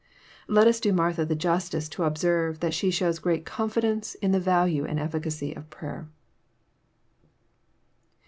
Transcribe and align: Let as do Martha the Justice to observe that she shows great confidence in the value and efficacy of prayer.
Let 0.47 0.65
as 0.65 0.79
do 0.79 0.91
Martha 0.91 1.25
the 1.25 1.35
Justice 1.35 1.87
to 1.89 2.05
observe 2.05 2.59
that 2.59 2.73
she 2.73 2.89
shows 2.89 3.19
great 3.19 3.45
confidence 3.45 4.15
in 4.15 4.31
the 4.31 4.39
value 4.39 4.83
and 4.83 4.99
efficacy 4.99 5.53
of 5.55 5.69
prayer. 5.69 6.09